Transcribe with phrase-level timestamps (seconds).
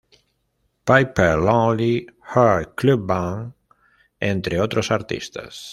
[0.87, 3.53] Pepper's Lonely Hearts Club Band,
[4.19, 5.61] entre otros artistas.